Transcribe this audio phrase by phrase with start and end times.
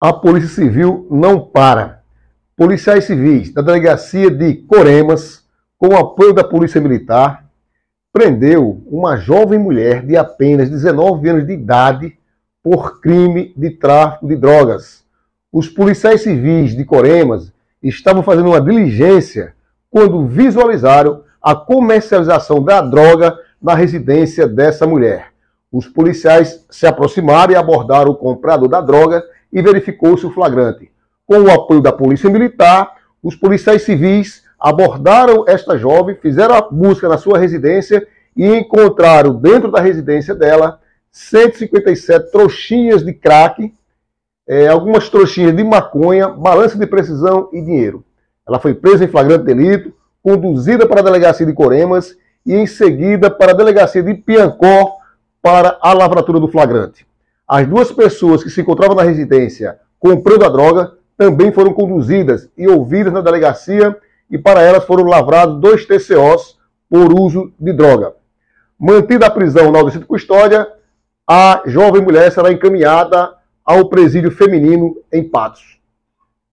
[0.00, 2.02] A Polícia Civil não para.
[2.56, 5.44] Policiais civis da delegacia de Coremas,
[5.76, 7.44] com o apoio da Polícia Militar,
[8.12, 12.16] prendeu uma jovem mulher de apenas 19 anos de idade
[12.62, 15.02] por crime de tráfico de drogas.
[15.52, 17.52] Os policiais civis de Coremas
[17.82, 19.52] estavam fazendo uma diligência
[19.90, 25.32] quando visualizaram a comercialização da droga na residência dessa mulher.
[25.72, 30.90] Os policiais se aproximaram e abordaram o comprador da droga e verificou-se o flagrante.
[31.26, 37.08] Com o apoio da Polícia Militar, os policiais civis abordaram esta jovem, fizeram a busca
[37.08, 40.80] na sua residência e encontraram dentro da residência dela
[41.10, 43.74] 157 trouxinhas de crack,
[44.46, 48.04] é, algumas trouxinhas de maconha, balança de precisão e dinheiro.
[48.46, 53.30] Ela foi presa em flagrante delito, conduzida para a delegacia de Coremas e em seguida
[53.30, 54.96] para a delegacia de Piancó
[55.42, 57.07] para a lavratura do flagrante.
[57.48, 62.68] As duas pessoas que se encontravam na residência comprando a droga também foram conduzidas e
[62.68, 63.96] ouvidas na delegacia
[64.30, 66.58] e para elas foram lavrados dois TCOs
[66.90, 68.14] por uso de droga.
[68.78, 70.68] Mantida a prisão na audiência de custódia,
[71.26, 75.77] a jovem mulher será encaminhada ao presídio feminino em Patos.